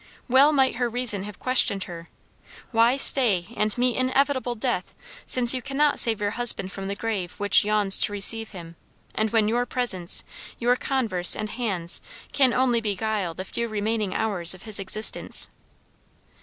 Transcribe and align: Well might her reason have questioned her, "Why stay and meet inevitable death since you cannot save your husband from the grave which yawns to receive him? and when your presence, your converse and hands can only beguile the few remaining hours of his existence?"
Well 0.27 0.51
might 0.51 0.77
her 0.77 0.89
reason 0.89 1.25
have 1.25 1.37
questioned 1.37 1.83
her, 1.83 2.09
"Why 2.71 2.97
stay 2.97 3.45
and 3.55 3.77
meet 3.77 3.95
inevitable 3.97 4.55
death 4.55 4.95
since 5.27 5.53
you 5.53 5.61
cannot 5.61 5.99
save 5.99 6.19
your 6.19 6.31
husband 6.41 6.71
from 6.71 6.87
the 6.87 6.95
grave 6.95 7.33
which 7.33 7.63
yawns 7.63 7.99
to 7.99 8.11
receive 8.11 8.49
him? 8.49 8.77
and 9.13 9.29
when 9.29 9.47
your 9.47 9.67
presence, 9.67 10.23
your 10.57 10.75
converse 10.75 11.35
and 11.35 11.51
hands 11.51 12.01
can 12.31 12.51
only 12.51 12.81
beguile 12.81 13.35
the 13.35 13.45
few 13.45 13.67
remaining 13.67 14.15
hours 14.15 14.55
of 14.55 14.63
his 14.63 14.79
existence?" 14.79 15.49